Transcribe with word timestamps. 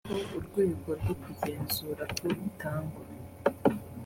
mushyireho 0.03 0.35
urwego 0.39 0.89
rwo 0.99 1.13
kugenzura 1.23 2.03
ko 2.17 2.25
itangwa. 2.47 3.01